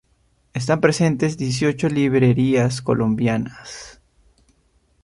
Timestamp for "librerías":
1.87-2.81